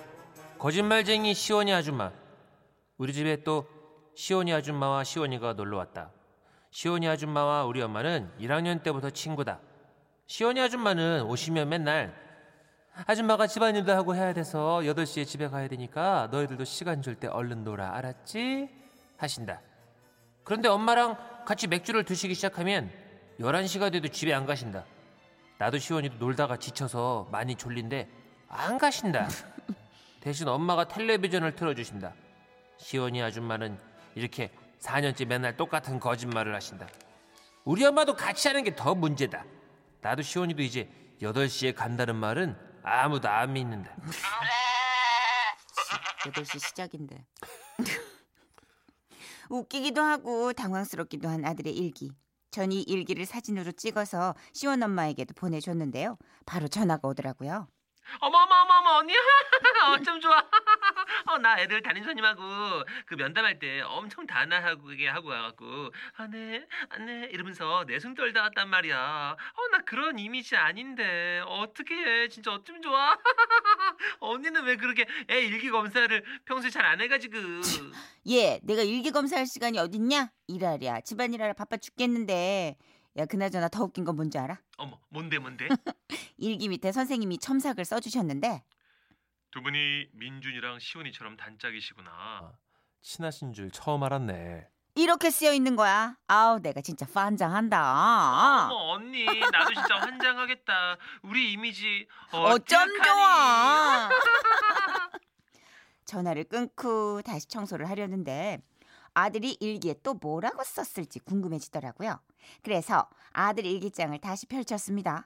거짓말쟁이 0.58 1.36
시원이 1.36 1.72
아줌마 1.72 2.12
우리 2.98 3.13
집에 3.13 3.44
또 3.44 3.67
시원이 4.15 4.51
아줌마와 4.51 5.03
시원이가 5.03 5.53
놀러 5.53 5.77
왔다. 5.77 6.10
시원이 6.72 7.08
아줌마와 7.08 7.65
우리 7.65 7.84
엄마는 7.84 8.32
1학년 8.39 8.82
때부터 8.82 9.12
친구다. 9.12 9.60
시원이 10.25 10.60
아줌마는 10.60 11.22
오시면 11.22 11.70
맨날 11.70 12.15
아줌마가 13.05 13.46
집안일도 13.46 13.91
하고 13.91 14.15
해야 14.15 14.34
돼서 14.34 14.79
8시에 14.79 15.27
집에 15.27 15.48
가야 15.48 15.67
되니까 15.67 16.27
너희들도 16.32 16.63
시간 16.63 17.03
줄 17.03 17.15
때 17.20 17.27
얼른 17.27 17.63
놀아 17.63 17.96
알았지? 17.96 18.70
하신다. 19.17 19.62
그런데 20.44 20.67
엄마랑 20.67 21.46
같이 21.46 21.67
맥주를 21.67 22.03
드시기 22.03 22.34
시작하면 22.34 22.89
11시가 23.39 23.91
돼도 23.91 24.08
집에 24.08 24.34
안 24.34 24.48
가신다. 24.48 24.84
나도 25.58 25.78
시원이도 25.80 26.18
놀다가 26.18 26.58
지쳐서 26.58 27.28
많이 27.32 27.56
졸린데 27.56 28.10
안 28.50 28.78
가신다. 28.78 29.28
대신 30.20 30.48
엄마가 30.48 30.88
텔레비전을 30.88 31.56
틀어주신다. 31.56 32.14
시원이 32.78 33.22
아줌마는 33.22 33.80
이렇게 34.16 34.52
4년째 34.80 35.26
맨날 35.28 35.56
똑같은 35.56 36.00
거짓말을 36.00 36.54
하신다. 36.56 36.88
우리 37.64 37.86
엄마도 37.86 38.16
같이 38.16 38.48
하는 38.48 38.64
게 38.64 38.76
더 38.76 38.94
문제다. 38.96 39.46
나도 40.02 40.22
시원이도 40.22 40.62
이제 40.62 40.90
8시에 41.22 41.74
간다는 41.74 42.16
말은 42.16 42.56
아무도 42.84 43.30
안 43.30 43.54
믿는다. 43.54 43.96
8시 46.24 46.60
시작인데. 46.60 47.26
웃기기도 49.50 50.02
하고 50.02 50.54
당황스럽기도 50.54 51.30
한 51.30 51.46
아들의 51.46 51.74
일기. 51.76 52.12
전이 52.56 52.84
일기를 52.84 53.26
사진으로 53.26 53.74
찍어서 53.74 54.34
시원 54.54 54.82
엄마에게도 54.82 55.34
보내줬는데요. 55.34 56.18
바로 56.46 56.70
전화가 56.70 57.06
오더라고요. 57.10 57.68
어머 58.22 58.38
어머 58.38 58.56
어머 58.56 58.74
어머 58.80 58.90
언니 59.00 59.14
어쩜 59.94 60.22
좋아 60.22 60.42
어, 61.27 61.38
나 61.39 61.60
애들 61.60 61.82
담임선생님하고 61.82 62.41
그 63.05 63.15
면담할 63.15 63.60
때 63.60 63.82
엄청 63.82 64.25
단아하게 64.27 65.08
하고 65.08 65.29
와갖고 65.29 65.91
아네 66.17 66.65
아네 66.89 67.29
이러면서 67.32 67.84
내숭 67.88 68.13
떨다 68.15 68.44
왔단 68.44 68.70
말이야 68.70 69.36
어 69.55 69.65
나 69.72 69.79
그런 69.79 70.20
이미지 70.20 70.55
아닌데 70.55 71.41
어떻게 71.48 71.96
해 71.96 72.27
진짜 72.29 72.53
어쩜 72.53 72.82
좋아 72.82 73.17
언니는 74.20 74.63
왜 74.63 74.75
그렇게 74.77 75.05
애 75.29 75.41
일기 75.41 75.70
검사를 75.70 76.24
평소에 76.46 76.70
잘 76.70 76.86
안 76.86 77.01
해가지고 77.01 77.36
얘, 78.29 78.60
내가 78.63 78.84
일기 78.84 79.10
검사할 79.12 79.48
시간이 79.48 79.79
어딨냐? 79.79 80.32
일하랴. 80.48 81.01
집안일하라 81.01 81.53
바빠 81.53 81.77
죽겠는데. 81.77 82.77
야, 83.17 83.25
그나저나 83.25 83.70
더 83.70 83.84
웃긴 83.84 84.03
건 84.05 84.15
뭔지 84.17 84.38
알아? 84.38 84.60
어머 84.77 85.00
뭔데 85.10 85.39
뭔데 85.39 85.67
일기 86.38 86.70
밑에 86.70 86.91
선생님이 86.91 87.39
첨삭을 87.39 87.86
써주셨는데 87.86 88.62
두 89.56 89.62
분이 89.62 90.08
민준이랑 90.12 90.80
시온이처럼 90.80 91.38
단짝이시구나. 91.38 92.52
친하신 93.02 93.54
줄 93.54 93.72
처음 93.72 94.04
알았네. 94.04 94.68
이렇게 94.96 95.30
쓰여 95.32 95.54
있는 95.54 95.78
거야. 95.78 96.18
아우, 96.28 96.60
내가 96.60 96.82
진짜 96.82 97.06
판장한다. 97.06 98.66
어머 98.66 98.76
언니 98.92 99.24
나도 99.24 99.74
진짜 99.74 99.96
환장하겠다 99.96 100.98
우리 101.22 101.54
이미지 101.54 102.06
어쩜? 102.34 103.02
좋아. 103.02 104.10
전화를 106.04 106.44
끊고 106.44 107.22
다시 107.22 107.48
청소를 107.48 107.90
하려는데 107.90 108.58
아들이 109.14 109.56
일기에 109.62 109.96
또 110.04 110.16
뭐라고 110.16 110.66
썼을지 110.66 111.20
궁금해지더라고요. 111.20 112.20
그래서 112.62 113.10
아들 113.32 113.66
일기장을 113.66 114.20
다시 114.20 114.48
펼쳤습니다. 114.48 115.26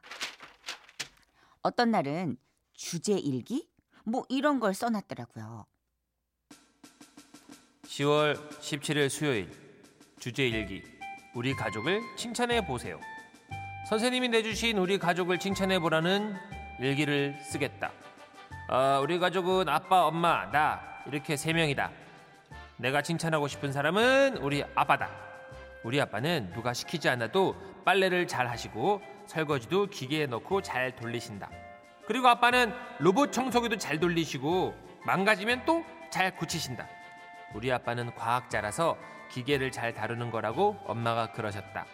어떤 1.64 1.90
날은 1.90 2.38
주제 2.76 3.14
일기? 3.14 3.68
뭐 4.10 4.26
이런 4.30 4.60
걸 4.60 4.74
써놨더라고요. 4.74 5.66
10월 7.84 8.36
17일 8.60 9.10
수요일 9.10 9.52
주제 10.20 10.48
일기 10.48 10.84
우리 11.34 11.54
가족을 11.54 12.02
칭찬해 12.18 12.66
보세요. 12.66 13.00
선생님이 13.90 14.30
내주신 14.30 14.78
우리 14.78 14.98
가족을 14.98 15.40
칭찬해 15.40 15.80
보라는 15.80 16.36
일기를 16.80 17.40
쓰겠다. 17.42 17.92
아, 18.68 19.00
우리 19.00 19.18
가족은 19.18 19.68
아빠, 19.68 20.06
엄마, 20.06 20.46
나 20.52 20.80
이렇게 21.08 21.36
세 21.36 21.54
명이다. 21.54 21.92
내가 22.78 23.02
칭찬하고 23.02 23.48
싶은 23.48 23.72
사람은 23.72 24.38
우리 24.38 24.64
아빠다. 24.76 25.10
우리 25.84 26.00
아빠는 26.00 26.52
누가 26.54 26.74
시키지 26.74 27.10
않아도 27.10 27.56
빨래를 27.84 28.28
잘 28.28 28.48
하시고 28.48 29.02
설거지도 29.28 29.88
기계에 29.88 30.28
넣고 30.28 30.62
잘 30.62 30.96
돌리신다. 30.96 31.50
그리고 32.10 32.28
아빠는 32.28 32.74
로봇 33.00 33.32
청소기도 33.32 33.78
잘 33.78 34.02
돌리시고 34.02 34.76
망가지면 35.06 35.64
또 35.66 35.86
잘 36.10 36.36
고치신다. 36.36 36.88
우리 37.54 37.72
아빠는 37.72 38.14
과학자라서 38.16 38.98
기계를 39.30 39.72
잘 39.72 39.94
다루는 39.94 40.32
거라고 40.32 40.78
엄마가 40.86 41.32
그러셨다. 41.32 41.86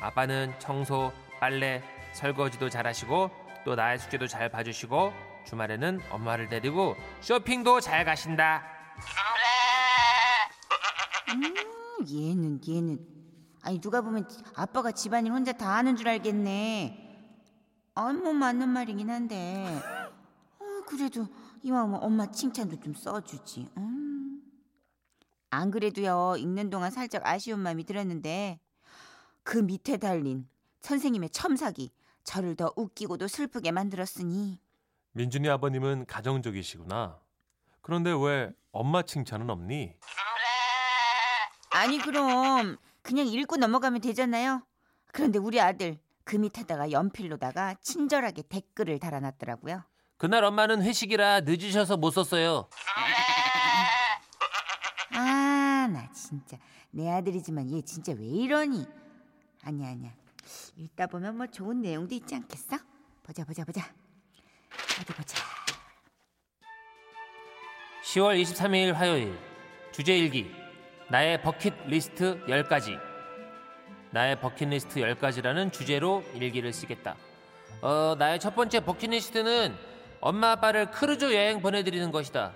아빠는 0.00 0.54
청소, 0.58 1.12
빨래, 1.40 1.82
설거지도 2.12 2.68
잘하시고 2.68 3.30
또 3.64 3.74
나의 3.74 3.98
숙제도 3.98 4.26
잘 4.26 4.50
봐주시고 4.50 5.12
주말에는 5.46 6.00
엄마를 6.10 6.48
데리고 6.48 6.96
쇼핑도 7.20 7.80
잘 7.80 8.04
가신다. 8.04 8.62
음, 11.28 11.42
얘는 12.06 12.60
얘는 12.68 12.98
아니 13.62 13.80
누가 13.80 14.00
보면 14.02 14.28
아빠가 14.54 14.92
집안일 14.92 15.32
혼자 15.32 15.52
다 15.52 15.74
하는 15.76 15.96
줄 15.96 16.08
알겠네. 16.08 17.05
아 17.98 18.12
뭐 18.12 18.32
맞는 18.32 18.68
말이긴 18.68 19.08
한데 19.10 19.80
어, 20.58 20.64
그래도 20.86 21.26
이왕이면 21.62 22.02
엄마 22.02 22.30
칭찬도 22.30 22.80
좀 22.80 22.94
써주지. 22.94 23.70
음. 23.78 24.42
안 25.50 25.70
그래도요 25.70 26.34
읽는 26.38 26.68
동안 26.70 26.90
살짝 26.90 27.22
아쉬운 27.26 27.60
마음이 27.60 27.84
들었는데 27.84 28.60
그 29.42 29.58
밑에 29.58 29.96
달린 29.96 30.46
선생님의 30.82 31.30
첨삭이 31.30 31.90
저를 32.24 32.54
더 32.56 32.72
웃기고도 32.76 33.28
슬프게 33.28 33.70
만들었으니 33.70 34.60
민준이 35.12 35.48
아버님은 35.48 36.04
가정적이시구나. 36.06 37.18
그런데 37.80 38.12
왜 38.12 38.52
엄마 38.72 39.02
칭찬은 39.02 39.48
없니? 39.48 39.94
아니 41.70 41.98
그럼 41.98 42.76
그냥 43.00 43.26
읽고 43.26 43.56
넘어가면 43.56 44.00
되잖아요. 44.02 44.62
그런데 45.12 45.38
우리 45.38 45.60
아들 45.60 45.98
그 46.26 46.34
밑에다가 46.36 46.90
연필로다가 46.90 47.76
친절하게 47.80 48.42
댓글을 48.42 48.98
달아놨더라고요. 48.98 49.84
그날 50.18 50.42
엄마는 50.42 50.82
회식이라 50.82 51.42
늦으셔서 51.42 51.96
못 51.96 52.10
썼어요. 52.10 52.68
아, 55.12 55.88
나 55.88 56.10
진짜 56.12 56.58
내 56.90 57.08
아들이지만 57.08 57.72
얘 57.72 57.80
진짜 57.82 58.12
왜 58.12 58.26
이러니? 58.26 58.84
아니야, 59.62 59.88
아니야. 59.88 60.10
읽다 60.76 61.06
보면 61.06 61.36
뭐 61.36 61.46
좋은 61.46 61.80
내용도 61.80 62.14
있지 62.16 62.34
않겠어? 62.34 62.76
보자, 63.22 63.44
보자, 63.44 63.64
보자. 63.64 63.82
어디 65.00 65.12
보자. 65.12 65.38
10월 68.02 68.42
23일 68.42 68.92
화요일 68.94 69.38
주제 69.92 70.18
일기 70.18 70.50
나의 71.08 71.40
버킷 71.42 71.72
리스트 71.86 72.44
10가지 72.46 73.15
나의 74.16 74.40
버킷리스트 74.40 75.00
10가지라는 75.00 75.70
주제로 75.70 76.24
일기를 76.32 76.72
쓰겠다. 76.72 77.16
어, 77.82 78.16
나의 78.18 78.40
첫 78.40 78.54
번째 78.54 78.80
버킷리스트는 78.80 79.76
엄마 80.22 80.52
아빠를 80.52 80.90
크루즈 80.90 81.34
여행 81.34 81.60
보내드리는 81.60 82.10
것이다. 82.10 82.54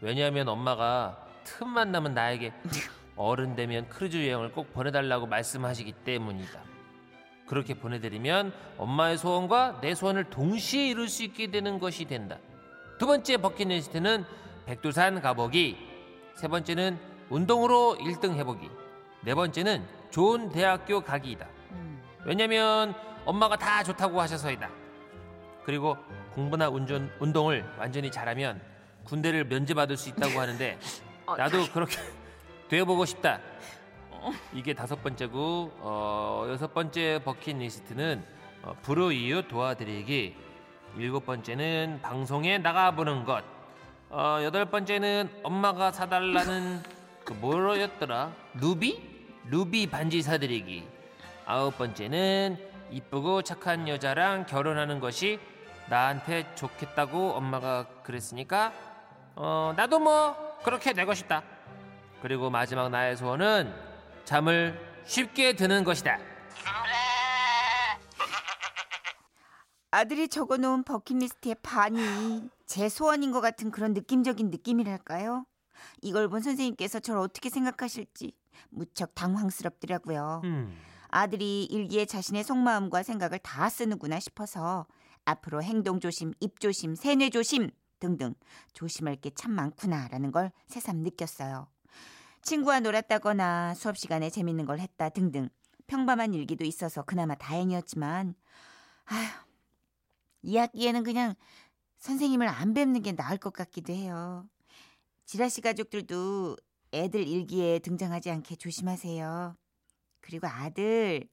왜냐하면 0.00 0.48
엄마가 0.48 1.24
틈만 1.44 1.92
나면 1.92 2.14
나에게 2.14 2.52
어른 3.14 3.54
되면 3.54 3.88
크루즈 3.88 4.16
여행을 4.16 4.50
꼭 4.50 4.72
보내달라고 4.72 5.28
말씀하시기 5.28 5.92
때문이다. 6.04 6.64
그렇게 7.46 7.74
보내드리면 7.74 8.52
엄마의 8.76 9.18
소원과 9.18 9.78
내 9.80 9.94
소원을 9.94 10.24
동시에 10.24 10.88
이룰 10.88 11.08
수 11.08 11.22
있게 11.22 11.52
되는 11.52 11.78
것이 11.78 12.06
된다. 12.06 12.38
두 12.98 13.06
번째 13.06 13.36
버킷리스트는 13.36 14.24
백두산 14.66 15.20
가보기. 15.20 15.78
세 16.34 16.48
번째는 16.48 16.98
운동으로 17.30 17.98
1등 18.00 18.34
해보기. 18.34 18.68
네 19.22 19.36
번째는 19.36 19.97
좋은 20.10 20.48
대학교 20.50 21.00
가기이다. 21.00 21.46
왜냐면 22.24 22.94
엄마가 23.24 23.56
다 23.56 23.82
좋다고 23.82 24.20
하셔서이다. 24.20 24.68
그리고 25.64 25.96
공부나 26.34 26.68
운전, 26.68 27.10
운동을 27.20 27.64
완전히 27.78 28.10
잘하면 28.10 28.60
군대를 29.04 29.44
면제받을 29.44 29.96
수 29.96 30.08
있다고 30.10 30.40
하는데 30.40 30.78
나도 31.36 31.66
그렇게 31.72 31.96
되어보고 32.68 33.04
싶다. 33.04 33.40
이게 34.52 34.74
다섯 34.74 35.02
번째고 35.02 35.72
어, 35.78 36.46
여섯 36.48 36.74
번째 36.74 37.20
버킷리스트는 37.24 38.24
어, 38.62 38.74
불우 38.82 39.12
이웃 39.12 39.48
도와드리기. 39.48 40.34
일곱 40.96 41.26
번째는 41.26 42.00
방송에 42.02 42.58
나가보는 42.58 43.24
것. 43.24 43.44
어, 44.10 44.38
여덟 44.42 44.64
번째는 44.64 45.30
엄마가 45.44 45.92
사달라는 45.92 46.82
그 47.24 47.34
뭐였더라? 47.34 48.32
루비? 48.54 49.17
루비 49.50 49.88
반지 49.88 50.20
사드리기. 50.20 50.86
아홉 51.46 51.78
번째는 51.78 52.58
이쁘고 52.90 53.42
착한 53.42 53.88
여자랑 53.88 54.44
결혼하는 54.44 55.00
것이 55.00 55.40
나한테 55.88 56.54
좋겠다고 56.54 57.32
엄마가 57.32 57.86
그랬으니까 58.02 58.72
어, 59.34 59.72
나도 59.74 60.00
뭐 60.00 60.58
그렇게 60.64 60.92
되고 60.92 61.14
싶다. 61.14 61.42
그리고 62.20 62.50
마지막 62.50 62.90
나의 62.90 63.16
소원은 63.16 63.72
잠을 64.24 64.78
쉽게 65.06 65.54
드는 65.54 65.84
것이다. 65.84 66.18
아들이 69.90 70.28
적어놓은 70.28 70.84
버킷리스트의 70.84 71.56
반이 71.62 72.50
제 72.66 72.90
소원인 72.90 73.32
것 73.32 73.40
같은 73.40 73.70
그런 73.70 73.94
느낌적인 73.94 74.50
느낌이랄까요? 74.50 75.46
이걸 76.02 76.28
본 76.28 76.42
선생님께서 76.42 77.00
저를 77.00 77.22
어떻게 77.22 77.48
생각하실지 77.48 78.32
무척 78.70 79.14
당황스럽더라고요. 79.14 80.42
음. 80.44 80.76
아들이 81.08 81.64
일기에 81.64 82.04
자신의 82.04 82.44
속마음과 82.44 83.02
생각을 83.02 83.38
다 83.38 83.68
쓰는구나 83.68 84.20
싶어서 84.20 84.86
앞으로 85.24 85.62
행동 85.62 86.00
조심, 86.00 86.32
입 86.40 86.60
조심, 86.60 86.94
세뇌 86.94 87.30
조심 87.30 87.70
등등 87.98 88.34
조심할 88.74 89.16
게 89.16 89.30
참 89.34 89.52
많구나라는 89.52 90.32
걸 90.32 90.52
새삼 90.66 90.98
느꼈어요. 90.98 91.68
친구와 92.42 92.80
놀았다거나 92.80 93.74
수업 93.74 93.96
시간에 93.98 94.30
재밌는 94.30 94.64
걸 94.66 94.78
했다 94.80 95.08
등등 95.08 95.48
평범한 95.86 96.34
일기도 96.34 96.64
있어서 96.64 97.02
그나마 97.02 97.34
다행이었지만 97.34 98.34
아휴 99.06 99.28
이 100.42 100.56
학기에는 100.56 101.02
그냥 101.02 101.34
선생님을 101.98 102.46
안 102.46 102.74
뵙는 102.74 103.02
게 103.02 103.12
나을 103.12 103.38
것 103.38 103.52
같기도 103.52 103.92
해요. 103.92 104.48
지라시 105.24 105.60
가족들도 105.60 106.56
애들 106.92 107.26
일기에 107.26 107.78
등장하지 107.80 108.30
않게 108.30 108.56
조심하세요. 108.56 109.56
그리고 110.20 110.46
아들, 110.46 111.28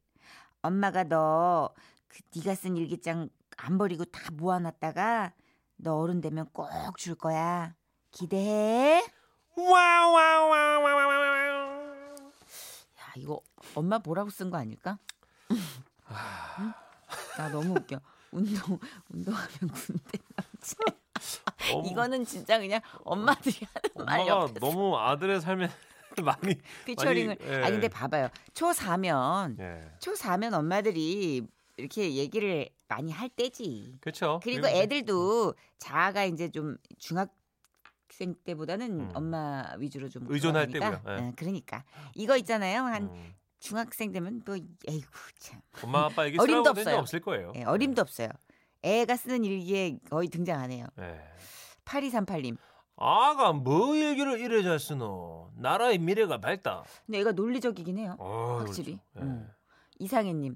엄마가 0.61 1.03
너 1.05 1.73
그 2.15 2.21
네가 2.39 2.55
쓴 2.55 2.77
일기장 2.77 3.29
안 3.57 3.77
버리고 3.77 4.05
다 4.05 4.21
모아놨다가 4.31 5.33
너 5.75 5.97
어른 5.99 6.21
되면 6.21 6.47
꼭 6.53 6.95
줄 6.97 7.15
거야. 7.15 7.75
기대해. 8.11 9.03
야 12.99 13.13
이거 13.17 13.41
엄마 13.75 13.99
보라고 13.99 14.29
쓴 14.29 14.49
거 14.49 14.55
아닐까? 14.57 14.97
응? 15.51 16.73
나 17.37 17.49
너무 17.49 17.73
웃겨. 17.75 17.99
운동 18.31 18.79
운동하면 19.09 19.49
군대 19.73 20.19
남지. 20.37 20.75
이거는 21.85 22.25
진짜 22.25 22.59
그냥 22.59 22.81
엄마들이 23.03 23.57
하는 23.73 24.05
말 24.05 24.19
엄마가 24.21 24.41
옆에서 24.43 24.59
너무 24.59 24.97
아들의 24.97 25.41
삶에 25.41 25.69
많이 26.23 26.55
피처링을. 26.85 27.37
많이, 27.39 27.51
예. 27.51 27.55
아니 27.63 27.71
근데 27.71 27.87
봐봐요. 27.89 28.29
초 28.53 28.69
4면 28.69 29.59
예. 29.59 29.91
초 29.99 30.13
4면 30.13 30.53
엄마들이 30.53 31.45
이렇게 31.77 32.15
얘기를 32.15 32.69
많이 32.87 33.11
할 33.11 33.29
때지. 33.29 33.97
그렇죠. 33.99 34.39
그리고 34.43 34.67
애들도 34.67 35.53
자아가 35.77 36.23
이제 36.23 36.49
좀 36.49 36.77
중학생 36.97 38.35
때보다는 38.45 38.99
음. 39.01 39.11
엄마 39.13 39.73
위주로 39.77 40.07
좀 40.09 40.23
의존할 40.27 40.67
때고요. 40.67 41.01
예. 41.09 41.11
예, 41.27 41.33
그러니까 41.35 41.83
이거 42.13 42.37
있잖아요. 42.37 42.83
한 42.83 43.03
음. 43.03 43.35
중학생 43.59 44.11
되면 44.11 44.41
또 44.43 44.55
에이구 44.55 45.09
참 45.39 45.59
엄마 45.83 46.05
아빠 46.05 46.25
얘기 46.27 46.37
어림도 46.39 46.69
없어요. 46.69 46.97
없을 46.97 47.19
거예요. 47.19 47.51
예, 47.55 47.63
어림도 47.63 48.01
없어요. 48.01 48.29
애가 48.85 49.15
쓰는 49.17 49.43
일기에 49.43 49.97
거의 50.09 50.27
등장 50.29 50.59
안 50.59 50.71
해요. 50.71 50.85
예. 50.99 51.19
8238님. 51.85 52.55
아가 52.97 53.51
뭐 53.51 53.97
얘기를 53.97 54.39
이래 54.39 54.61
잘 54.63 54.79
쓰노? 54.79 55.51
나라의 55.57 55.97
미래가 55.97 56.39
밝다. 56.39 56.83
근데 57.05 57.19
애가 57.19 57.31
논리적이긴 57.33 57.97
해요. 57.97 58.15
어, 58.19 58.57
확실히. 58.59 58.99
그렇죠. 59.13 59.17
예. 59.17 59.21
음. 59.21 59.49
이상혜님. 59.99 60.55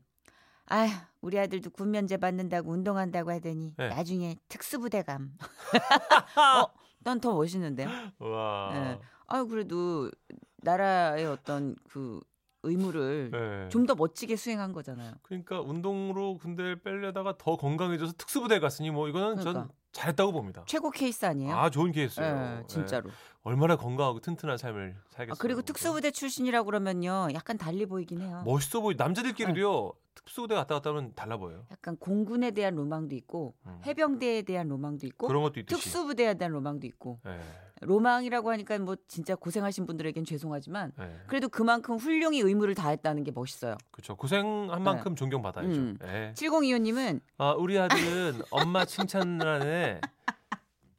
아휴, 0.68 0.90
우리 1.22 1.40
아들도 1.40 1.72
군 1.72 1.90
면제 1.90 2.18
받는다고 2.18 2.72
운동한다고 2.72 3.32
하더니 3.32 3.74
네. 3.76 3.90
나중에 3.90 4.38
특수부대감. 4.48 5.36
어, 6.38 6.72
난더 7.00 7.34
멋있는데요. 7.34 7.90
와. 8.20 8.72
예. 8.76 9.00
아유 9.26 9.48
그래도 9.48 10.12
나라의 10.58 11.26
어떤 11.26 11.76
그 11.90 12.20
의무를 12.64 13.32
예. 13.66 13.70
좀더 13.70 13.96
멋지게 13.96 14.36
수행한 14.36 14.74
거잖아요. 14.74 15.14
그러니까 15.22 15.62
운동으로 15.62 16.38
군대를 16.38 16.82
빼려다가 16.82 17.36
더 17.38 17.56
건강해져서 17.56 18.14
특수부대 18.18 18.60
갔으니 18.60 18.92
뭐 18.92 19.08
이거는 19.08 19.38
전 19.38 19.54
그러니까. 19.54 19.74
잘했다고 19.92 20.32
봅니다. 20.34 20.64
최고 20.66 20.92
케이스 20.92 21.26
아니에요? 21.26 21.56
아 21.56 21.70
좋은 21.70 21.92
케이스예요. 21.92 22.60
예, 22.62 22.68
진짜로. 22.68 23.10
예. 23.10 23.14
얼마나 23.44 23.76
건강하고 23.78 24.20
튼튼한 24.20 24.58
삶을 24.58 24.96
아, 24.98 25.04
살겠어요. 25.10 25.38
그리고 25.40 25.62
특수부대 25.62 26.12
출신이라고 26.12 26.66
그러면요, 26.66 27.30
약간 27.34 27.58
달리 27.58 27.86
보이긴 27.86 28.22
해요. 28.22 28.44
멋있어 28.46 28.82
보이. 28.82 28.96
남자들끼리요 28.98 29.84
네. 29.84 30.09
특수부대 30.26 30.56
갔다 30.56 30.76
갔다 30.76 30.90
하면 30.92 31.14
달라 31.16 31.38
보여요. 31.38 31.66
약간 31.72 31.96
공군에 31.98 32.52
대한 32.52 32.76
로망도 32.76 33.16
있고 33.16 33.56
음. 33.66 33.80
해병대에 33.86 34.42
대한 34.44 34.68
로망도 34.68 35.06
있고 35.08 35.28
그런 35.28 35.42
것도 35.44 35.60
있듯이. 35.62 35.82
특수부대에 35.82 36.36
대한 36.36 36.52
로망도 36.52 36.86
있고 36.88 37.20
예. 37.26 37.40
로망이라고 37.82 38.52
하니까 38.52 38.78
뭐 38.80 38.96
진짜 39.08 39.36
고생하신 39.36 39.86
분들에겐 39.86 40.26
죄송하지만 40.26 40.92
예. 41.00 41.16
그래도 41.28 41.48
그만큼 41.50 41.96
훌륭히 41.98 42.40
의무를 42.42 42.76
다했다는 42.76 43.24
게 43.24 43.32
멋있어요. 43.32 43.78
그렇죠. 43.92 44.16
고생한 44.16 44.84
만큼 44.84 45.16
존경받아야죠. 45.16 45.70
음. 45.72 45.98
예. 46.04 46.34
7025님은 46.36 47.22
아, 47.38 47.52
우리 47.54 47.80
아들은 47.80 48.42
엄마 48.52 48.86
칭찬란에 48.86 50.02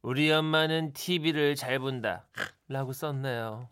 우리 0.01 0.31
엄마는 0.31 0.93
TV를 0.93 1.55
잘 1.55 1.77
본다. 1.79 2.25
라고 2.67 2.91
썼네요. 2.93 3.69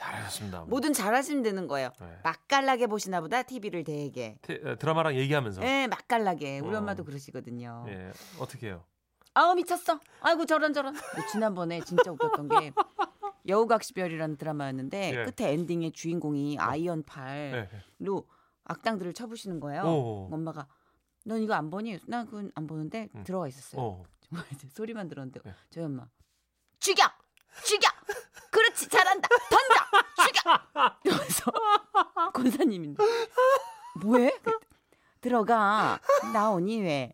잘하셨습니다. 0.00 0.62
뭐든 0.64 0.92
잘하시면 0.94 1.42
되는 1.42 1.68
거예요. 1.68 1.90
네. 2.00 2.18
맛깔나게 2.24 2.86
보시나 2.86 3.20
보다 3.20 3.42
TV를 3.42 3.84
되게. 3.84 4.36
테- 4.42 4.60
어, 4.64 4.76
드라마랑 4.76 5.14
얘기하면서. 5.16 5.62
예, 5.62 5.86
맛깔나게. 5.88 6.60
우리 6.60 6.74
어. 6.74 6.78
엄마도 6.78 7.04
그러시거든요. 7.04 7.84
예. 7.88 8.12
어떻게 8.38 8.68
해요? 8.68 8.84
아우 9.34 9.54
미쳤어. 9.54 10.00
아이고 10.20 10.46
저런 10.46 10.72
저런. 10.72 10.94
근데 10.94 11.26
지난번에 11.28 11.80
진짜 11.82 12.10
웃겼던 12.10 12.48
게 12.48 12.72
여우각시별이라는 13.46 14.36
드라마였는데 14.38 15.10
예. 15.20 15.30
끝에 15.30 15.52
엔딩에 15.52 15.90
주인공이 15.92 16.58
iron 16.58 17.04
팔로 17.04 18.26
예. 18.26 18.34
악당들을 18.64 19.12
쳐부시는 19.12 19.60
거예요. 19.60 19.82
오. 19.82 20.28
엄마가 20.32 20.66
넌 21.26 21.42
이거 21.42 21.54
안 21.54 21.70
보니? 21.70 22.00
난 22.08 22.24
그건 22.26 22.50
안 22.54 22.66
보는데 22.66 23.08
음. 23.14 23.22
들어가 23.24 23.46
있었어요. 23.46 23.80
어. 23.82 24.02
정말 24.20 24.46
소리만 24.72 25.08
들었는데 25.08 25.40
네. 25.44 25.54
저희 25.70 25.84
엄마 25.84 26.06
죽여, 26.78 27.02
죽여. 27.64 27.88
잘한다. 28.88 29.28
던져, 29.50 29.74
죽여. 30.24 30.60
이러면서 31.04 31.52
권사님인데 32.34 33.02
뭐해? 34.02 34.32
들어가. 35.20 35.98
나오니 36.32 36.80
왜? 36.82 37.12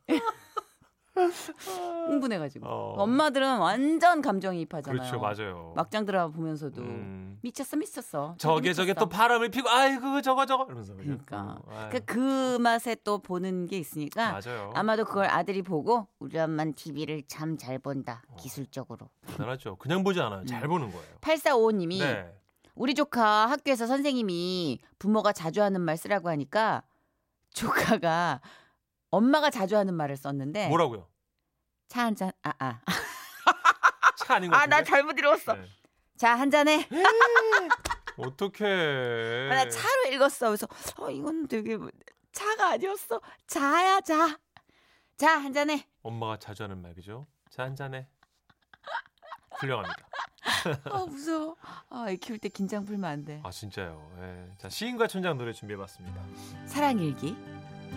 흥분해가지고. 1.17 2.67
어. 2.67 2.95
엄마들은 3.03 3.59
완전 3.59 4.23
감정이입하잖아요. 4.23 5.01
그렇죠, 5.01 5.19
맞아요. 5.21 5.73
막장 5.77 6.05
드라마 6.05 6.33
보면서도 6.33 6.83
음. 6.83 7.39
미쳤어, 7.43 7.77
미쳤어. 7.77 8.35
저게 8.39 8.73
저게 8.73 8.93
또 8.95 9.07
미쳤어. 9.07 9.09
바람을 9.09 9.49
피고 9.51 9.69
아이고 9.69 10.21
저거 10.23 10.47
저거 10.47 10.65
이러면서? 10.65 10.95
그러니까. 10.95 11.59
그, 11.91 12.01
그 12.05 12.59
맛에 12.59 12.97
또 13.05 13.19
보는 13.19 13.67
게 13.67 13.79
있으니까 13.79 14.33
맞아요. 14.41 14.73
아마도 14.75 15.05
그걸 15.05 15.27
아들이 15.27 15.63
보고 15.63 16.07
우리 16.19 16.39
엄마는 16.39 16.75
TV를 16.75 17.23
참 17.27 17.57
잘 17.57 17.79
본다. 17.79 18.23
어. 18.29 18.37
기술적으로. 18.37 19.09
대단하죠. 19.27 19.77
그냥 19.77 20.05
보지 20.05 20.21
않아요. 20.21 20.41
음. 20.41 20.47
잘 20.47 20.69
보는 20.69 20.91
거예요. 20.91 21.03
8455님이 21.23 22.01
네. 22.01 22.31
우리 22.75 22.93
조카 22.93 23.47
학교에서 23.47 23.87
선생님이 23.87 24.81
부모가 24.99 25.33
자주 25.33 25.63
하는 25.63 25.81
말 25.81 25.97
쓰라고 25.97 26.29
하니까 26.29 26.83
조카가 27.55 28.41
엄마가 29.11 29.51
자주 29.51 29.77
하는 29.77 29.95
말을 29.95 30.17
썼는데 30.17 30.69
뭐라고요? 30.69 31.09
차 31.89 32.03
한 32.05 32.15
잔, 32.17 32.33
아, 32.43 32.53
아. 32.59 32.81
차 34.19 34.35
아닌 34.37 34.51
것 34.51 34.57
아, 34.57 34.67
나 34.67 34.79
같은데. 34.79 34.91
잘못 34.91 35.19
읽었어. 35.19 35.55
네. 35.55 35.67
자, 36.17 36.35
한 36.35 36.51
잔해. 36.51 36.89
어떡해. 38.17 39.49
아, 39.51 39.55
나 39.55 39.69
차로 39.69 40.13
읽었어. 40.13 40.47
그래서, 40.49 40.67
어, 40.99 41.11
이건 41.11 41.47
되게 41.47 41.79
차가 42.33 42.71
아니었어. 42.71 43.21
자야, 43.47 44.01
자. 44.01 44.39
자, 45.17 45.39
한 45.39 45.53
잔해. 45.53 45.87
엄마가 46.03 46.39
자주 46.39 46.63
하는 46.65 46.81
말 46.83 46.95
그죠? 46.95 47.27
자 47.51 47.63
한 47.65 47.77
잔해. 47.77 48.09
훌륭합니다. 49.61 50.09
아, 50.91 51.05
무서워. 51.07 51.57
아, 51.91 52.07
애 52.09 52.17
키울 52.17 52.39
때 52.39 52.49
긴장 52.49 52.85
풀면 52.85 53.05
안 53.11 53.25
돼. 53.25 53.41
아 53.45 53.51
진짜요. 53.51 54.11
예. 54.21 54.53
자 54.59 54.69
시인과 54.69 55.07
천장 55.07 55.39
노래 55.39 55.53
준비해봤습니다. 55.53 56.23
사랑일기. 56.67 57.37